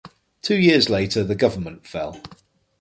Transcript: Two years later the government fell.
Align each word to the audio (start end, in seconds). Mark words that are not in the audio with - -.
Two 0.41 0.55
years 0.57 0.89
later 0.89 1.23
the 1.23 1.35
government 1.35 1.85
fell. 1.85 2.19